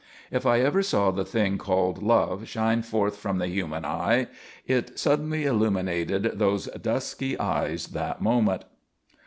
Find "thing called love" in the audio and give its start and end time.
1.23-2.47